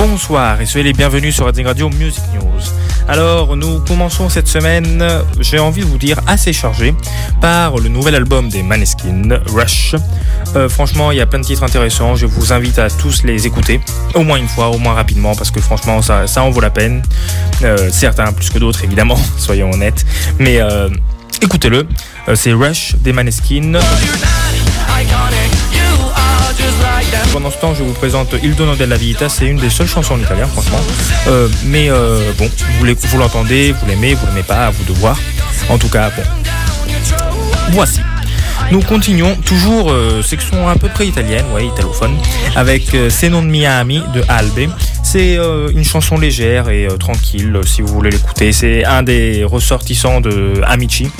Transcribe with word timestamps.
Bonsoir 0.00 0.58
et 0.62 0.64
soyez 0.64 0.84
les 0.84 0.92
bienvenus 0.94 1.34
sur 1.34 1.44
Radio 1.44 1.62
Radio 1.66 1.90
Music 1.90 2.22
News. 2.32 2.62
Alors, 3.06 3.54
nous 3.54 3.80
commençons 3.80 4.30
cette 4.30 4.48
semaine, 4.48 5.06
j'ai 5.40 5.58
envie 5.58 5.82
de 5.82 5.86
vous 5.86 5.98
dire, 5.98 6.18
assez 6.26 6.54
chargé 6.54 6.94
par 7.42 7.76
le 7.76 7.90
nouvel 7.90 8.14
album 8.14 8.48
des 8.48 8.62
Maneskin, 8.62 9.40
Rush. 9.54 9.94
Euh, 10.56 10.70
franchement, 10.70 11.12
il 11.12 11.18
y 11.18 11.20
a 11.20 11.26
plein 11.26 11.40
de 11.40 11.44
titres 11.44 11.64
intéressants, 11.64 12.14
je 12.14 12.24
vous 12.24 12.50
invite 12.54 12.78
à 12.78 12.88
tous 12.88 13.24
les 13.24 13.46
écouter, 13.46 13.78
au 14.14 14.22
moins 14.22 14.38
une 14.38 14.48
fois, 14.48 14.70
au 14.70 14.78
moins 14.78 14.94
rapidement, 14.94 15.34
parce 15.34 15.50
que 15.50 15.60
franchement, 15.60 16.00
ça, 16.00 16.24
en 16.38 16.48
vaut 16.48 16.62
la 16.62 16.70
peine. 16.70 17.02
Euh, 17.62 17.90
certains 17.92 18.32
plus 18.32 18.48
que 18.48 18.58
d'autres, 18.58 18.82
évidemment, 18.82 19.18
soyons 19.36 19.70
honnêtes. 19.70 20.06
Mais 20.38 20.62
euh, 20.62 20.88
écoutez-le, 21.42 21.86
c'est 22.36 22.54
Rush 22.54 22.96
des 23.00 23.12
Maneskin. 23.12 23.78
Je 27.74 27.82
vous 27.82 27.92
présente 27.92 28.34
Il 28.42 28.54
Dono 28.54 28.74
della 28.74 28.96
Vita. 28.96 29.28
C'est 29.28 29.46
une 29.46 29.58
des 29.58 29.70
seules 29.70 29.86
chansons 29.86 30.14
en 30.14 30.18
italien, 30.18 30.46
franchement. 30.46 30.80
Euh, 31.28 31.48
mais 31.66 31.90
euh, 31.90 32.32
bon, 32.38 32.50
vous, 32.78 33.18
l'entendez, 33.18 33.72
vous 33.72 33.86
l'aimez, 33.86 34.14
vous 34.14 34.26
l'aimez 34.26 34.42
pas, 34.42 34.66
à 34.66 34.70
vous 34.70 34.84
de 34.84 34.98
voir. 34.98 35.18
En 35.68 35.76
tout 35.78 35.88
cas, 35.88 36.10
bon. 36.10 36.22
Voici. 37.70 38.00
Nous 38.70 38.80
continuons 38.80 39.34
toujours 39.44 39.90
euh, 39.90 40.22
section 40.22 40.68
à 40.68 40.76
peu 40.76 40.88
près 40.88 41.06
italienne, 41.06 41.44
ouais, 41.52 41.66
italophone, 41.66 42.16
avec 42.56 42.94
euh, 42.94 43.10
Se 43.10 43.26
non 43.26 43.42
mi 43.42 43.66
ami 43.66 44.02
de 44.14 44.22
Albe. 44.28 44.70
C'est 45.02 45.38
euh, 45.38 45.70
une 45.74 45.84
chanson 45.84 46.18
légère 46.18 46.68
et 46.68 46.86
euh, 46.86 46.96
tranquille 46.96 47.56
euh, 47.56 47.62
si 47.64 47.82
vous 47.82 47.88
voulez 47.88 48.10
l'écouter. 48.10 48.52
C'est 48.52 48.84
un 48.84 49.02
des 49.02 49.44
ressortissants 49.44 50.20
de 50.20 50.60
Amici. 50.64 51.10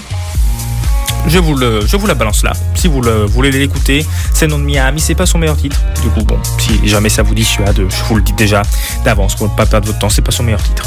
Je 1.27 1.39
vous, 1.39 1.55
le, 1.55 1.87
je 1.87 1.97
vous 1.97 2.07
la 2.07 2.15
balance 2.15 2.43
là. 2.43 2.53
Si 2.75 2.89
vous 2.89 3.01
le, 3.01 3.25
voulez 3.25 3.51
l'écouter, 3.51 4.05
c'est 4.33 4.47
non 4.47 4.59
de 4.59 4.65
Miami, 4.65 5.01
c'est 5.01 5.15
pas 5.15 5.27
son 5.27 5.39
meilleur 5.39 5.57
titre. 5.57 5.81
Du 6.03 6.09
coup, 6.09 6.23
bon, 6.25 6.39
si 6.59 6.89
jamais 6.89 7.09
ça 7.09 7.23
vous 7.23 7.35
dissuade, 7.35 7.77
je 7.77 8.05
vous 8.09 8.17
le 8.17 8.23
dis 8.23 8.33
déjà 8.33 8.63
d'avance 9.05 9.35
pour 9.37 9.49
ne 9.49 9.55
pas 9.55 9.67
perdre 9.67 9.87
votre 9.87 9.99
temps, 9.99 10.09
c'est 10.09 10.23
pas 10.23 10.33
son 10.33 10.43
meilleur 10.43 10.63
titre. 10.63 10.85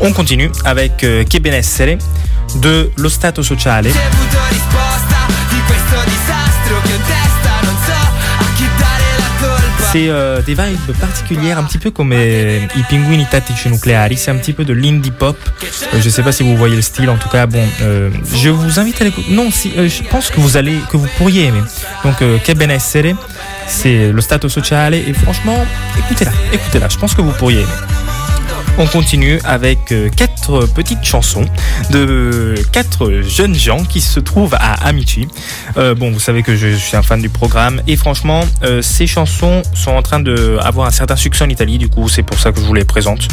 On 0.00 0.12
continue 0.12 0.50
avec 0.64 1.04
euh, 1.04 1.24
Che 1.24 1.40
benessere 1.40 1.98
de 2.56 2.90
Lo 2.96 3.08
Stato 3.08 3.42
Sociale. 3.42 3.88
Euh, 9.96 10.42
des 10.42 10.54
vibes 10.54 10.96
particulières, 11.00 11.56
un 11.56 11.62
petit 11.62 11.78
peu 11.78 11.92
comme 11.92 12.12
euh, 12.12 12.58
I 12.76 12.82
Pinguini 12.90 13.26
Tattici 13.26 13.68
Nucleari. 13.68 14.16
C'est 14.16 14.32
un 14.32 14.36
petit 14.36 14.52
peu 14.52 14.64
de 14.64 14.72
l'indie 14.72 15.12
pop. 15.12 15.36
Euh, 15.92 16.00
je 16.00 16.08
sais 16.08 16.22
pas 16.22 16.32
si 16.32 16.42
vous 16.42 16.56
voyez 16.56 16.74
le 16.74 16.82
style. 16.82 17.08
En 17.10 17.16
tout 17.16 17.28
cas, 17.28 17.46
bon, 17.46 17.62
euh, 17.80 18.10
je 18.34 18.48
vous 18.48 18.80
invite 18.80 19.00
à 19.00 19.04
l'écouter. 19.04 19.30
Non, 19.30 19.52
si, 19.52 19.72
euh, 19.76 19.88
je 19.88 20.02
pense 20.02 20.30
que 20.30 20.40
vous 20.40 20.56
allez, 20.56 20.78
que 20.90 20.96
vous 20.96 21.06
pourriez 21.16 21.44
aimer. 21.46 21.62
Donc, 22.02 22.16
Che 22.44 22.54
benessere, 22.54 23.14
c'est 23.68 24.10
le 24.10 24.20
stato 24.20 24.48
sociale. 24.48 24.94
Et 24.94 25.12
franchement, 25.12 25.64
écoutez-la, 25.98 26.32
écoutez-la. 26.52 26.88
Je 26.88 26.98
pense 26.98 27.14
que 27.14 27.22
vous 27.22 27.32
pourriez 27.32 27.60
aimer. 27.60 27.93
On 28.76 28.86
continue 28.86 29.38
avec 29.44 29.92
euh, 29.92 30.08
quatre 30.08 30.66
petites 30.66 31.04
chansons 31.04 31.44
de 31.90 32.54
quatre 32.72 33.20
jeunes 33.22 33.54
gens 33.54 33.84
qui 33.84 34.00
se 34.00 34.18
trouvent 34.18 34.54
à 34.54 34.72
Amici. 34.86 35.28
Euh, 35.76 35.94
bon, 35.94 36.10
vous 36.10 36.18
savez 36.18 36.42
que 36.42 36.56
je, 36.56 36.74
suis 36.74 36.96
un 36.96 37.02
fan 37.02 37.20
du 37.20 37.28
programme 37.28 37.80
et 37.86 37.94
franchement, 37.94 38.40
euh, 38.64 38.82
ces 38.82 39.06
chansons 39.06 39.62
sont 39.74 39.92
en 39.92 40.02
train 40.02 40.18
de 40.18 40.58
avoir 40.60 40.88
un 40.88 40.90
certain 40.90 41.14
succès 41.14 41.44
en 41.44 41.48
Italie. 41.48 41.78
Du 41.78 41.88
coup, 41.88 42.08
c'est 42.08 42.24
pour 42.24 42.38
ça 42.38 42.50
que 42.50 42.58
je 42.58 42.64
vous 42.64 42.74
les 42.74 42.84
présente. 42.84 43.28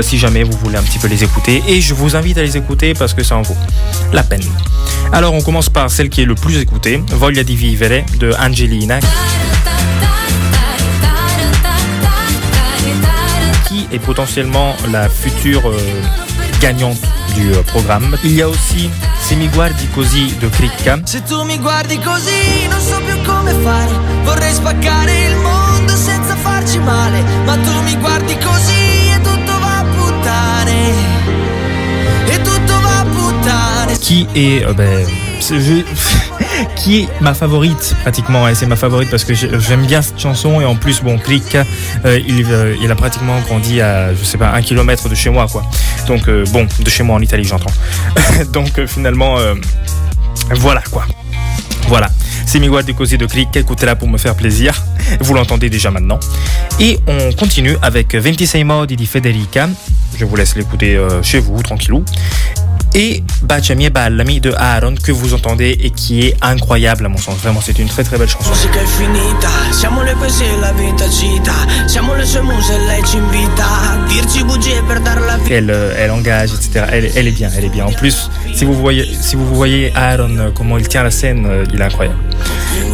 Si 0.00 0.18
jamais 0.18 0.42
vous 0.42 0.56
voulez 0.58 0.76
un 0.76 0.82
petit 0.82 0.98
peu 0.98 1.06
les 1.06 1.22
écouter, 1.22 1.62
et 1.68 1.80
je 1.80 1.94
vous 1.94 2.16
invite 2.16 2.38
à 2.38 2.42
les 2.42 2.56
écouter 2.56 2.94
parce 2.94 3.14
que 3.14 3.22
ça 3.22 3.36
en 3.36 3.42
vaut 3.42 3.56
la 4.12 4.24
peine. 4.24 4.42
Alors, 5.12 5.34
on 5.34 5.42
commence 5.42 5.68
par 5.68 5.90
celle 5.90 6.08
qui 6.08 6.22
est 6.22 6.24
le 6.24 6.34
plus 6.34 6.56
écoutée, 6.58 7.00
Voglia 7.10 7.44
di 7.44 7.54
vivere 7.54 8.04
de 8.18 8.32
Angelina, 8.40 8.98
est 13.94 13.98
potentiellement 13.98 14.74
la 14.90 15.08
future 15.08 15.62
euh, 15.68 15.78
gagnante 16.60 16.98
du 17.34 17.52
euh, 17.52 17.62
programme. 17.62 18.16
Il 18.24 18.34
y 18.34 18.42
a 18.42 18.48
aussi 18.48 18.90
Se 19.28 19.34
mi 19.34 19.48
guardi 19.48 19.86
così 19.94 20.34
de 20.38 20.48
Cricca. 20.50 20.98
se 21.04 21.22
tu 21.22 21.42
mi 21.44 21.56
guardi 21.58 21.98
così 21.98 22.66
non 22.68 22.78
so 22.80 23.00
più 23.06 23.16
come 23.24 23.52
fare 23.62 23.90
vorrei 24.24 24.52
spaccare 24.52 25.12
il 25.30 25.36
mondo 25.36 25.94
senza 25.96 26.36
farci 26.36 26.78
male 26.78 27.22
ma 27.46 27.54
tu 27.56 27.72
mi 27.84 27.96
guardi 27.96 28.36
così 28.36 29.08
e 29.14 29.20
tutto 29.22 29.58
va 29.58 29.78
a 29.78 29.84
puttane 29.84 30.92
e 32.26 32.36
tutto 32.42 32.80
va 32.80 32.98
a 33.00 33.04
puttane 33.04 33.98
qui 33.98 34.26
est 34.34 34.62
euh, 34.66 34.74
ben, 34.74 35.06
je- 35.40 35.84
qui 36.76 37.00
est 37.02 37.08
ma 37.20 37.34
favorite 37.34 37.94
pratiquement 38.02 38.48
et 38.48 38.54
c'est 38.54 38.66
ma 38.66 38.76
favorite 38.76 39.10
parce 39.10 39.24
que 39.24 39.34
j'ai- 39.34 39.50
j'aime 39.60 39.86
bien 39.86 40.02
cette 40.02 40.18
chanson 40.20 40.60
et 40.60 40.64
en 40.64 40.74
plus 40.76 41.02
bon 41.02 41.18
Click 41.18 41.56
euh, 42.04 42.20
il, 42.26 42.46
euh, 42.50 42.76
il 42.82 42.90
a 42.90 42.94
pratiquement 42.94 43.38
grandi 43.40 43.80
à 43.80 44.14
je 44.14 44.24
sais 44.24 44.38
pas 44.38 44.50
un 44.52 44.62
kilomètre 44.62 45.08
de 45.08 45.14
chez 45.14 45.30
moi 45.30 45.46
quoi. 45.50 45.62
Donc 46.06 46.28
euh, 46.28 46.44
bon 46.52 46.66
de 46.80 46.90
chez 46.90 47.02
moi 47.02 47.16
en 47.16 47.20
Italie 47.22 47.44
j'entends. 47.44 47.72
Donc 48.52 48.78
euh, 48.78 48.86
finalement 48.86 49.36
voilà 50.52 50.82
quoi. 50.90 51.06
Voilà. 51.88 52.08
C'est 52.46 52.58
mi 52.60 52.68
guardi 52.68 52.94
così 52.94 53.18
de 53.18 53.26
Click 53.26 53.54
écoutez-la 53.56 53.96
pour 53.96 54.08
me 54.08 54.18
faire 54.18 54.34
plaisir. 54.34 54.82
Vous 55.20 55.34
l'entendez 55.34 55.68
déjà 55.70 55.90
maintenant. 55.90 56.18
Et 56.80 56.98
on 57.06 57.32
continue 57.32 57.76
avec 57.82 58.14
26 58.14 58.64
modi 58.64 58.96
di 58.96 59.06
Federica. 59.06 59.68
Je 60.16 60.24
vous 60.24 60.36
laisse 60.36 60.54
l'écouter 60.56 60.98
chez 61.22 61.40
vous 61.40 61.60
tranquillou 61.62 62.04
et 62.94 63.22
Baciami 63.42 63.86
e 63.86 63.90
Ballami 63.90 64.40
de 64.40 64.52
Aaron 64.56 64.94
que 64.94 65.12
vous 65.12 65.34
entendez 65.34 65.76
et 65.80 65.90
qui 65.90 66.26
est 66.26 66.36
incroyable 66.42 67.06
à 67.06 67.08
mon 67.08 67.18
sens. 67.18 67.36
Vraiment, 67.38 67.60
c'est 67.60 67.78
une 67.78 67.88
très 67.88 68.04
très 68.04 68.18
belle 68.18 68.28
chanson. 68.28 68.50
Elle, 75.50 75.70
euh, 75.70 75.94
elle 75.98 76.10
engage, 76.10 76.52
etc. 76.52 76.86
Elle, 76.92 77.10
elle 77.16 77.28
est 77.28 77.32
bien, 77.32 77.50
elle 77.56 77.64
est 77.64 77.68
bien. 77.68 77.86
En 77.86 77.92
plus, 77.92 78.30
si 78.52 78.64
vous 78.64 78.74
voyez, 78.74 79.04
si 79.20 79.36
vous 79.36 79.54
voyez 79.54 79.92
Aaron, 79.94 80.38
euh, 80.38 80.50
comment 80.54 80.78
il 80.78 80.88
tient 80.88 81.02
la 81.02 81.10
scène, 81.10 81.46
euh, 81.46 81.64
il 81.72 81.80
est 81.80 81.84
incroyable. 81.84 82.18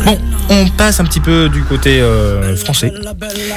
Bon, 0.04 0.18
on 0.50 0.66
passe 0.68 1.00
un 1.00 1.04
petit 1.04 1.20
peu 1.20 1.48
du 1.48 1.62
côté 1.62 2.00
euh, 2.00 2.56
français 2.56 2.92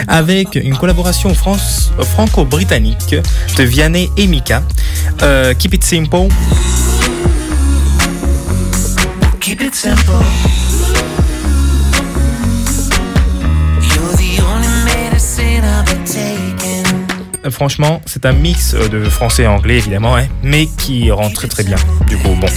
avec 0.08 0.56
une 0.56 0.78
collaboration 0.78 1.34
France- 1.34 1.92
euh, 2.00 2.04
franco-britannique 2.04 3.16
de 3.58 3.64
Vianney 3.64 4.10
et 4.16 4.28
Mika. 4.28 4.64
Euh, 5.22 5.54
Keep 5.54 5.74
It 5.74 5.84
Simple. 5.84 6.28
Keep 9.40 9.62
it 9.62 9.88
Franchement, 17.50 18.02
c'est 18.06 18.26
un 18.26 18.32
mix 18.32 18.74
de 18.74 19.04
français 19.04 19.44
et 19.44 19.48
anglais 19.48 19.78
évidemment, 19.78 20.16
hein, 20.16 20.28
mais 20.44 20.68
qui 20.78 21.12
rend 21.12 21.30
très 21.30 21.48
très 21.48 21.64
bien. 21.64 21.76
Du 22.08 22.18
coup, 22.18 22.36
bon, 22.40 22.48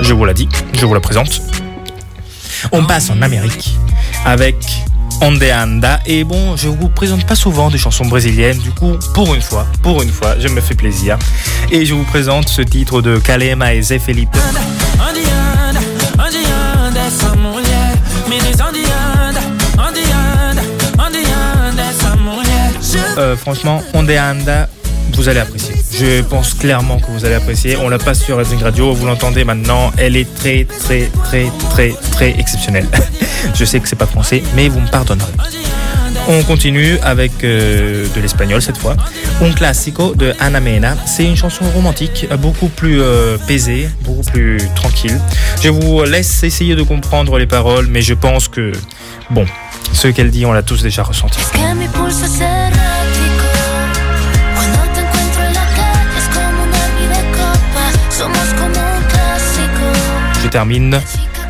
je 0.00 0.14
vous 0.14 0.24
la 0.24 0.32
dis, 0.32 0.48
je 0.72 0.86
vous 0.86 0.94
la 0.94 1.00
présente. 1.00 1.42
On 2.76 2.84
passe 2.84 3.08
en 3.08 3.22
Amérique 3.22 3.78
avec 4.24 4.56
Onde 5.20 5.44
Anda. 5.44 6.00
Et 6.06 6.24
bon, 6.24 6.56
je 6.56 6.66
vous 6.66 6.88
présente 6.88 7.24
pas 7.24 7.36
souvent 7.36 7.70
des 7.70 7.78
chansons 7.78 8.04
brésiliennes. 8.04 8.58
Du 8.58 8.72
coup, 8.72 8.98
pour 9.14 9.32
une 9.32 9.40
fois, 9.40 9.64
pour 9.80 10.02
une 10.02 10.10
fois, 10.10 10.34
je 10.40 10.48
me 10.48 10.60
fais 10.60 10.74
plaisir. 10.74 11.16
Et 11.70 11.86
je 11.86 11.94
vous 11.94 12.02
présente 12.02 12.48
ce 12.48 12.62
titre 12.62 13.00
de 13.00 13.18
Kalema 13.18 13.74
et 13.74 13.80
Zé 13.80 14.00
Felipe. 14.00 14.36
Euh, 23.16 23.36
franchement, 23.36 23.84
Onde 23.94 24.10
Anda, 24.10 24.68
vous 25.12 25.28
allez 25.28 25.38
apprécier. 25.38 25.73
Je 25.96 26.22
pense 26.22 26.54
clairement 26.54 26.98
que 26.98 27.06
vous 27.06 27.24
allez 27.24 27.36
apprécier. 27.36 27.76
On 27.76 27.88
la 27.88 27.98
passe 27.98 28.20
sur 28.24 28.36
Racing 28.36 28.60
Radio, 28.60 28.92
vous 28.92 29.06
l'entendez 29.06 29.44
maintenant. 29.44 29.92
Elle 29.96 30.16
est 30.16 30.32
très, 30.34 30.64
très, 30.64 31.08
très, 31.22 31.52
très, 31.70 31.94
très 32.10 32.30
exceptionnelle. 32.36 32.88
Je 33.54 33.64
sais 33.64 33.78
que 33.78 33.88
c'est 33.88 33.94
pas 33.94 34.06
français, 34.06 34.42
mais 34.56 34.68
vous 34.68 34.80
me 34.80 34.88
pardonnerez. 34.88 35.30
On 36.26 36.42
continue 36.42 36.98
avec 37.02 37.44
euh, 37.44 38.06
de 38.12 38.20
l'espagnol 38.20 38.60
cette 38.60 38.78
fois. 38.78 38.96
Un 39.40 39.52
classico 39.52 40.16
de 40.16 40.34
Ana 40.40 40.58
Mena. 40.58 40.96
C'est 41.06 41.26
une 41.26 41.36
chanson 41.36 41.64
romantique, 41.70 42.26
beaucoup 42.40 42.68
plus 42.68 43.00
euh, 43.00 43.38
paisée, 43.46 43.88
beaucoup 44.02 44.24
plus 44.32 44.58
tranquille. 44.74 45.20
Je 45.62 45.68
vous 45.68 46.02
laisse 46.02 46.42
essayer 46.42 46.74
de 46.74 46.82
comprendre 46.82 47.38
les 47.38 47.46
paroles, 47.46 47.86
mais 47.88 48.02
je 48.02 48.14
pense 48.14 48.48
que, 48.48 48.72
bon, 49.30 49.46
ce 49.92 50.08
qu'elle 50.08 50.30
dit, 50.30 50.44
on 50.44 50.52
l'a 50.52 50.62
tous 50.62 50.82
déjà 50.82 51.04
ressenti. 51.04 51.38
Termine 60.54 61.00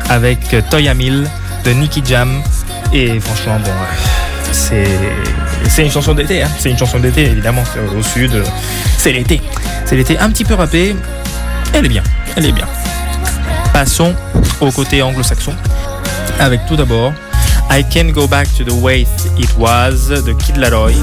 avec 0.09 0.39
Toya 0.71 0.95
Mill 0.95 1.29
de 1.63 1.71
Nicky 1.73 2.01
Jam. 2.03 2.41
Et 2.91 3.19
franchement, 3.19 3.59
bon, 3.63 3.69
euh, 4.71 4.85
c'est 5.69 5.83
une 5.85 5.91
chanson 5.91 6.15
d'été. 6.15 6.41
hein. 6.41 6.47
C'est 6.57 6.71
une 6.71 6.77
chanson 6.79 6.97
d'été, 6.97 7.25
évidemment. 7.25 7.63
Au 7.95 8.01
sud, 8.01 8.31
c'est 8.97 9.11
l'été. 9.11 9.43
C'est 9.85 9.95
l'été 9.95 10.17
un 10.17 10.31
petit 10.31 10.43
peu 10.43 10.55
râpé. 10.55 10.95
Elle 11.71 11.85
est 11.85 11.89
bien. 11.89 12.01
Elle 12.35 12.47
est 12.47 12.51
bien. 12.51 12.65
Passons 13.73 14.15
au 14.59 14.71
côté 14.71 15.03
anglo-saxon. 15.03 15.53
Avec 16.39 16.65
tout 16.65 16.75
d'abord 16.75 17.13
I 17.69 17.83
Can't 17.87 18.11
Go 18.11 18.25
Back 18.25 18.47
to 18.57 18.63
the 18.63 18.71
Way 18.81 19.05
It 19.37 19.49
Was 19.59 20.09
de 20.25 20.33
Kid 20.33 20.57
Laroi. 20.57 20.93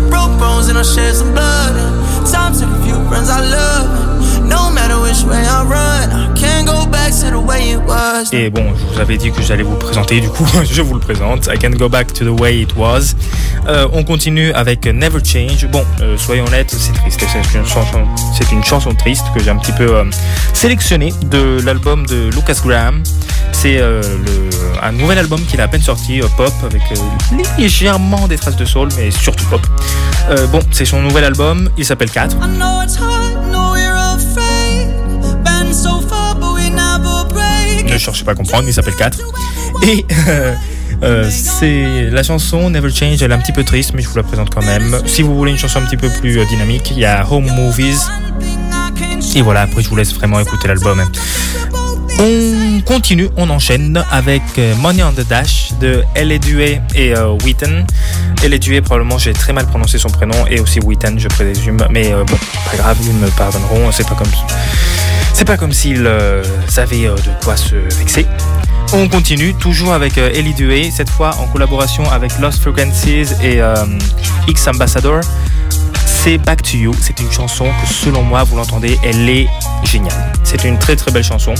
Et 8.32 8.50
bon, 8.50 8.64
je 8.76 8.94
vous 8.94 9.00
avais 9.00 9.16
dit 9.16 9.30
que 9.32 9.42
j'allais 9.42 9.62
vous 9.62 9.76
présenter, 9.76 10.20
du 10.20 10.28
coup, 10.28 10.46
je 10.70 10.82
vous 10.82 10.94
le 10.94 11.00
présente. 11.00 11.48
I 11.52 11.58
Can't 11.58 11.70
Go 11.76 11.88
Back 11.88 12.12
to 12.12 12.24
the 12.24 12.40
Way 12.40 12.60
It 12.60 12.76
Was. 12.76 13.14
Euh, 13.68 13.86
on 13.92 14.04
continue 14.04 14.52
avec 14.52 14.86
Never 14.86 15.18
Change. 15.24 15.66
Bon, 15.70 15.84
euh, 16.00 16.16
soyons 16.16 16.44
honnêtes, 16.46 16.70
c'est 16.76 16.92
triste. 16.92 17.20
C'est 17.32 17.58
une 17.58 17.66
chanson, 17.66 17.98
c'est 18.38 18.50
une 18.52 18.62
chanson 18.64 18.94
triste 18.94 19.24
que 19.34 19.42
j'ai 19.42 19.50
un 19.50 19.56
petit 19.56 19.72
peu 19.72 19.96
euh, 19.96 20.04
sélectionnée 20.52 21.12
de 21.30 21.60
l'album 21.64 22.06
de 22.06 22.30
Lucas 22.34 22.58
Graham. 22.64 23.02
C'est 23.52 23.78
euh, 23.78 24.00
le- 24.02 24.50
un 24.82 24.92
nouvel 24.92 25.18
album 25.18 25.40
qu'il 25.44 25.60
a 25.60 25.64
à 25.64 25.68
peine 25.68 25.82
sorti, 25.82 26.20
euh, 26.20 26.26
pop, 26.36 26.52
avec 26.64 26.82
euh, 26.92 27.36
légèrement 27.58 28.26
des 28.26 28.36
traces 28.36 28.56
de 28.56 28.64
soul, 28.64 28.88
mais 28.96 29.10
surtout 29.10 29.44
pop. 29.46 29.60
Euh, 30.30 30.46
bon, 30.48 30.60
c'est 30.72 30.84
son 30.84 31.00
nouvel 31.02 31.24
album, 31.24 31.68
il 31.78 31.84
s'appelle 31.84 32.10
4. 32.10 32.34
I 32.36 32.48
know 32.56 32.82
it's 32.82 32.96
hard, 32.96 33.31
Ne 37.92 37.98
cherchez 37.98 38.24
pas 38.24 38.32
à 38.32 38.34
comprendre, 38.34 38.64
il 38.66 38.72
s'appelle 38.72 38.96
4. 38.96 39.18
Et 39.86 40.06
euh, 40.28 40.54
euh, 41.02 41.30
c'est 41.30 42.08
la 42.10 42.22
chanson 42.22 42.70
Never 42.70 42.90
Change, 42.90 43.22
elle 43.22 43.30
est 43.30 43.34
un 43.34 43.38
petit 43.38 43.52
peu 43.52 43.64
triste, 43.64 43.92
mais 43.94 44.02
je 44.02 44.08
vous 44.08 44.16
la 44.16 44.22
présente 44.22 44.52
quand 44.54 44.64
même. 44.64 45.00
Si 45.06 45.22
vous 45.22 45.36
voulez 45.36 45.52
une 45.52 45.58
chanson 45.58 45.80
un 45.80 45.84
petit 45.86 45.98
peu 45.98 46.08
plus 46.08 46.38
euh, 46.38 46.44
dynamique, 46.46 46.90
il 46.90 46.98
y 46.98 47.04
a 47.04 47.26
Home 47.30 47.50
Movies. 47.54 48.08
Et 49.34 49.42
voilà, 49.42 49.62
après 49.62 49.82
je 49.82 49.88
vous 49.88 49.96
laisse 49.96 50.14
vraiment 50.14 50.40
écouter 50.40 50.68
l'album. 50.68 51.02
On 52.18 52.80
continue, 52.82 53.28
on 53.36 53.50
enchaîne 53.50 54.02
avec 54.10 54.42
Money 54.80 55.02
on 55.02 55.12
the 55.12 55.26
Dash 55.26 55.72
de 55.80 56.04
L.A. 56.14 56.38
Duet 56.38 56.80
et 56.94 57.14
euh, 57.14 57.36
Wheaton. 57.44 57.84
L.A. 58.44 58.58
Duet, 58.58 58.80
probablement 58.80 59.18
j'ai 59.18 59.32
très 59.32 59.52
mal 59.52 59.66
prononcé 59.66 59.98
son 59.98 60.08
prénom, 60.08 60.46
et 60.50 60.60
aussi 60.60 60.80
Wheaton, 60.80 61.16
je 61.18 61.28
présume. 61.28 61.78
Mais 61.90 62.12
euh, 62.12 62.24
bon, 62.24 62.36
pas 62.70 62.76
grave, 62.76 62.96
ils 63.02 63.12
me 63.12 63.28
pardonneront, 63.30 63.90
c'est 63.92 64.06
pas 64.06 64.14
comme 64.14 64.30
c'est 65.42 65.46
pas 65.46 65.56
comme 65.56 65.72
s'ils 65.72 66.06
euh, 66.06 66.40
savaient 66.68 67.08
euh, 67.08 67.16
de 67.16 67.44
quoi 67.44 67.56
se 67.56 67.74
vexer. 67.74 68.28
On 68.92 69.08
continue, 69.08 69.54
toujours 69.54 69.92
avec 69.92 70.16
euh, 70.16 70.30
Ellie 70.32 70.54
Duet, 70.54 70.92
cette 70.94 71.10
fois 71.10 71.34
en 71.40 71.48
collaboration 71.48 72.08
avec 72.12 72.38
Lost 72.38 72.62
Frequencies 72.62 73.34
et 73.42 73.60
euh, 73.60 73.74
X 74.46 74.68
Ambassador. 74.68 75.20
C'est 76.06 76.38
Back 76.38 76.62
to 76.62 76.76
You, 76.76 76.94
c'est 77.00 77.18
une 77.18 77.32
chanson 77.32 77.64
que 77.64 77.92
selon 77.92 78.22
moi, 78.22 78.44
vous 78.44 78.56
l'entendez, 78.56 78.96
elle 79.02 79.28
est 79.28 79.48
géniale. 79.82 80.32
C'est 80.44 80.62
une 80.62 80.78
très 80.78 80.94
très 80.94 81.10
belle 81.10 81.24
chanson. 81.24 81.54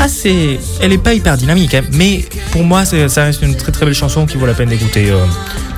Assez, 0.00 0.60
elle 0.80 0.92
est 0.94 0.98
pas 0.98 1.12
hyper 1.12 1.36
dynamique, 1.36 1.74
hein, 1.74 1.82
mais 1.92 2.24
pour 2.52 2.64
moi, 2.64 2.86
ça 2.86 3.24
reste 3.24 3.42
une 3.42 3.54
très 3.54 3.70
très 3.70 3.84
belle 3.84 3.94
chanson 3.94 4.24
qui 4.24 4.38
vaut 4.38 4.46
la 4.46 4.54
peine 4.54 4.70
d'écouter 4.70 5.12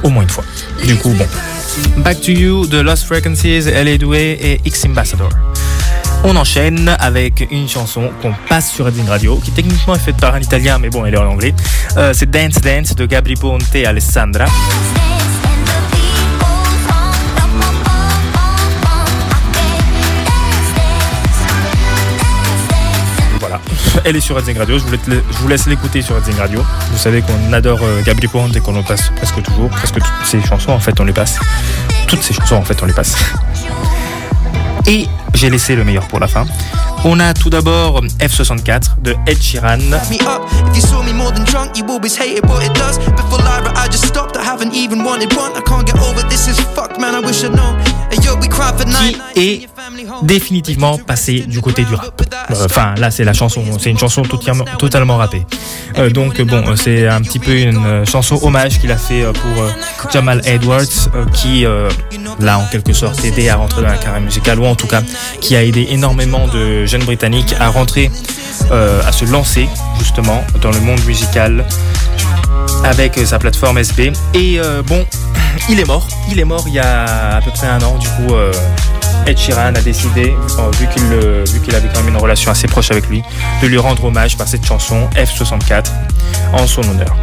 au 0.05 0.11
moins 0.11 0.23
une 0.23 0.31
fois. 0.31 0.45
Du 0.85 0.95
coup, 0.95 1.11
bon. 1.11 1.27
Back 1.99 2.21
to 2.21 2.33
You 2.33 2.67
de 2.67 2.79
Lost 2.79 3.05
Frequencies, 3.05 3.69
L.A. 3.69 3.99
Doué 3.99 4.39
et 4.41 4.61
X 4.65 4.85
Ambassador. 4.87 5.31
On 6.25 6.35
enchaîne 6.37 6.95
avec 6.99 7.47
une 7.51 7.69
chanson 7.69 8.11
qu'on 8.21 8.33
passe 8.49 8.73
sur 8.73 8.85
Redding 8.87 9.07
Radio, 9.07 9.37
qui 9.37 9.51
techniquement 9.51 9.95
est 9.95 10.01
faite 10.01 10.17
par 10.17 10.35
un 10.35 10.41
italien, 10.41 10.79
mais 10.79 10.91
bon, 10.91 11.05
elle 11.07 11.15
est 11.15 11.19
en 11.19 11.29
anglais. 11.29 11.55
Euh, 11.97 12.13
c'est 12.15 12.31
Dance 12.31 12.61
Dance 12.61 12.95
de 12.95 13.07
Gabri 13.07 13.35
Ponte 13.35 13.75
et 13.75 13.87
Alessandra. 13.87 14.47
Elle 24.07 24.15
est 24.15 24.21
sur 24.21 24.37
Redding 24.37 24.57
Radio, 24.57 24.79
je 24.79 24.85
vous, 24.85 24.93
laisse, 24.93 25.01
je 25.09 25.39
vous 25.39 25.49
laisse 25.49 25.67
l'écouter 25.67 26.01
sur 26.01 26.15
Redding 26.15 26.37
Radio. 26.39 26.65
Vous 26.93 26.99
savez 26.99 27.23
qu'on 27.23 27.53
adore 27.53 27.81
euh, 27.83 28.03
Gabri 28.03 28.29
Ponte 28.29 28.55
et 28.55 28.61
qu'on 28.61 28.77
en 28.77 28.85
passe 28.85 29.11
presque 29.17 29.43
toujours, 29.43 29.69
presque 29.69 29.95
toutes 29.97 30.27
ses 30.27 30.41
chansons 30.41 30.71
en 30.71 30.79
fait 30.79 30.99
on 31.01 31.05
les 31.05 31.13
passe. 31.13 31.39
Toutes 32.07 32.23
ces 32.23 32.33
chansons 32.33 32.57
en 32.57 32.63
fait 32.63 32.81
on 32.83 32.87
les 32.87 32.93
passe. 32.93 33.17
Et 34.87 35.07
j'ai 35.35 35.51
laissé 35.51 35.75
le 35.75 35.83
meilleur 35.83 36.07
pour 36.07 36.21
la 36.21 36.29
fin. 36.29 36.47
On 37.05 37.19
a 37.19 37.35
tout 37.35 37.51
d'abord 37.51 38.01
F64 38.21 39.03
de 39.03 39.17
Ed 39.27 39.43
Sheeran. 39.43 39.79
me 39.79 40.21
up. 40.21 40.43
If 40.71 40.77
you 40.77 40.83
saw 40.83 41.03
me 41.03 41.13
more 41.13 41.33
than 41.33 41.45
drunk, 41.45 41.77
you 41.77 41.85
always 41.89 42.17
hated 42.17 42.47
what 42.47 42.65
it 42.65 42.73
does. 42.75 42.99
Before 43.17 43.39
Lyra, 43.39 43.73
I 43.77 43.89
just 43.89 44.07
stopped. 44.07 44.37
I 44.37 44.45
haven't 44.45 44.75
even 44.75 45.03
wanted 45.03 45.35
one. 45.35 45.53
I 45.57 45.63
can't 45.63 45.85
get 45.85 45.99
over 45.99 46.23
this 46.29 46.47
is 46.47 46.61
fuck, 46.77 47.01
man. 47.01 47.17
I 47.17 47.21
wish 47.21 47.43
I'd 47.43 47.55
known. 47.55 47.77
Hey, 48.11 48.23
yo, 48.23 48.37
we 48.37 48.47
cried 48.47 48.79
for 48.79 48.87
nine 48.87 49.19
nights. 49.19 49.37
est. 49.37 49.76
définitivement 50.23 50.99
passé 50.99 51.41
du 51.41 51.61
côté 51.61 51.85
du 51.85 51.95
rap. 51.95 52.23
Euh, 52.51 52.67
Enfin, 52.67 52.95
là, 52.97 53.11
c'est 53.11 53.25
la 53.25 53.33
chanson, 53.33 53.63
c'est 53.79 53.91
une 53.91 53.99
chanson 53.99 54.23
totalement, 54.79 55.17
rappée. 55.17 55.47
Euh, 55.99 56.11
donc, 56.11 56.41
bon, 56.43 56.63
euh, 56.69 56.77
c'est 56.77 57.07
un 57.07 57.21
petit 57.21 57.39
peu 57.39 57.57
une 57.57 58.05
chanson 58.07 58.39
hommage 58.43 58.79
qu'il 58.81 58.91
a 58.91 58.97
fait 58.97 59.25
pour 59.25 60.11
Jamal 60.13 60.43
Edwards, 60.45 60.83
qui 61.33 61.65
l'a 62.41 62.59
en 62.59 62.67
quelque 62.67 62.93
sorte 62.93 63.25
aidé 63.25 63.49
à 63.49 63.57
rentrer 63.57 63.83
dans 63.83 63.89
la 63.89 63.97
carrière 63.97 64.21
musicale, 64.21 64.61
ou 64.61 64.67
en 64.67 64.75
tout 64.75 64.87
cas, 64.87 65.03
qui 65.41 65.57
a 65.57 65.63
aidé 65.63 65.87
énormément 65.91 66.47
de 66.49 66.87
jeunes 66.87 67.05
britanniques 67.05 67.55
à 67.59 67.69
rentrer, 67.69 68.11
à 68.71 69.13
se 69.13 69.25
lancer 69.25 69.69
justement 69.99 70.45
dans 70.61 70.71
le 70.71 70.81
monde 70.81 71.01
musical 71.07 71.65
avec 72.85 73.19
sa 73.25 73.39
plateforme 73.39 73.79
SB. 73.79 74.13
Et 74.35 74.61
bon, 74.87 75.05
il 75.69 75.81
est 75.81 75.87
mort. 75.87 76.07
Il 76.31 76.41
est 76.41 76.45
mort 76.45 76.65
il 76.67 76.75
y 76.75 76.79
a 76.79 77.37
à 77.37 77.41
peu 77.41 77.51
près 77.51 77.67
un 77.69 77.81
an. 77.83 77.99
Du 77.99 78.09
coup, 78.09 78.35
Ed 79.27 79.39
Sheeran 79.39 79.75
a 79.75 79.81
décidé, 79.83 80.35
vu 80.79 80.87
qu'il 81.61 81.75
avait 81.75 81.89
quand 81.93 82.01
même 82.01 82.15
une 82.15 82.21
relation 82.21 82.51
assez 82.51 82.69
proche 82.69 82.91
avec 82.91 83.09
lui, 83.09 83.23
de 83.63 83.67
lui 83.67 83.79
rendre 83.79 84.05
hommage 84.05 84.37
par 84.37 84.47
cette 84.47 84.65
chanson 84.65 85.09
F64 85.17 85.87
en 86.53 86.67
son 86.67 86.83
honneur. 86.83 87.15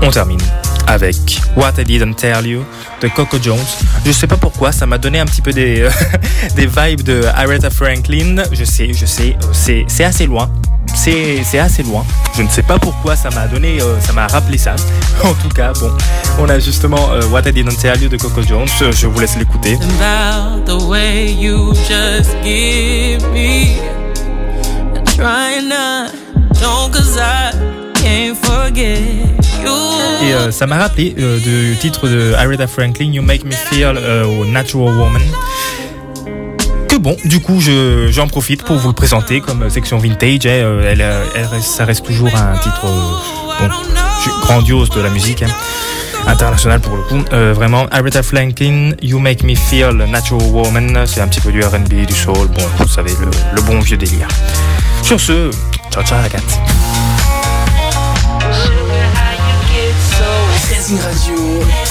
On 0.00 0.10
termine 0.10 0.40
avec 0.86 1.40
What 1.56 1.72
I 1.78 1.84
Didn't 1.84 2.14
Tell 2.14 2.46
You 2.46 2.64
de 3.00 3.08
Coco 3.08 3.38
Jones. 3.40 3.58
Je 4.04 4.12
sais 4.12 4.26
pas 4.26 4.36
pourquoi, 4.36 4.72
ça 4.72 4.86
m'a 4.86 4.98
donné 4.98 5.20
un 5.20 5.26
petit 5.26 5.42
peu 5.42 5.52
des, 5.52 5.88
des 6.56 6.66
vibes 6.66 7.02
de 7.02 7.22
Aretha 7.34 7.70
Franklin. 7.70 8.42
Je 8.50 8.64
sais, 8.64 8.92
je 8.92 9.06
sais, 9.06 9.36
c'est 9.52 10.04
assez 10.04 10.26
loin. 10.26 10.50
C'est 11.04 11.42
c'est 11.44 11.58
assez 11.58 11.82
loin. 11.82 12.04
Je 12.36 12.42
ne 12.42 12.48
sais 12.48 12.62
pas 12.62 12.78
pourquoi 12.78 13.16
ça 13.16 13.28
m'a 13.30 13.48
donné, 13.48 13.82
euh, 13.82 13.98
ça 14.00 14.12
m'a 14.12 14.28
rappelé 14.28 14.56
ça. 14.56 14.76
En 15.24 15.34
tout 15.34 15.48
cas, 15.48 15.72
bon, 15.72 15.90
on 16.38 16.48
a 16.48 16.58
justement 16.60 17.10
euh, 17.10 17.22
What 17.26 17.42
I 17.48 17.52
Didn't 17.52 17.76
Tell 17.80 18.00
You 18.00 18.08
de 18.08 18.16
Coco 18.16 18.42
Jones. 18.42 18.68
Euh, 18.82 18.92
Je 18.92 19.06
vous 19.08 19.18
laisse 19.18 19.36
l'écouter. 19.36 19.78
Et 30.22 30.32
euh, 30.34 30.50
ça 30.52 30.66
m'a 30.66 30.78
rappelé 30.78 31.10
du 31.10 31.76
titre 31.80 32.08
de 32.08 32.32
Aretha 32.34 32.66
Franklin, 32.68 33.12
You 33.12 33.22
Make 33.22 33.44
Me 33.44 33.50
Feel 33.52 33.98
au 34.24 34.44
Natural 34.46 34.94
Woman. 34.96 35.22
Bon, 37.02 37.16
du 37.24 37.40
coup, 37.40 37.60
je- 37.60 38.08
j'en 38.10 38.28
profite 38.28 38.62
pour 38.62 38.76
vous 38.76 38.88
le 38.88 38.94
présenter 38.94 39.40
comme 39.40 39.68
section 39.70 39.98
vintage. 39.98 40.46
hein, 40.46 40.50
euh, 40.50 40.88
elle, 40.90 41.00
euh, 41.02 41.24
elle 41.34 41.60
ça 41.60 41.84
reste 41.84 42.04
toujours 42.04 42.28
un 42.34 42.56
titre 42.58 42.84
euh, 42.86 43.58
bon, 43.60 43.68
grandiose 44.42 44.88
de 44.90 45.00
la 45.00 45.10
musique. 45.10 45.42
hein, 45.42 45.48
internationale 46.28 46.78
pour 46.80 46.94
le 46.96 47.02
coup. 47.02 47.20
Euh, 47.32 47.52
vraiment, 47.52 47.86
Aretha 47.90 48.22
Franklin, 48.22 48.92
You 49.02 49.18
Make 49.18 49.42
Me 49.42 49.56
Feel 49.56 49.88
Natural 50.08 50.46
Woman. 50.52 51.02
C'est 51.04 51.20
un 51.20 51.26
petit 51.26 51.40
peu 51.40 51.50
du 51.50 51.60
RB, 51.64 52.06
du 52.06 52.14
soul. 52.14 52.46
Bon, 52.46 52.62
vous 52.78 52.86
savez, 52.86 53.10
le, 53.20 53.28
le 53.56 53.62
bon 53.62 53.80
vieux 53.80 53.96
délire. 53.96 54.28
Sur 55.02 55.18
ce, 55.18 55.50
ciao 55.90 56.04
ciao 56.04 56.18
la 56.22 56.28
Radio. 61.02 61.81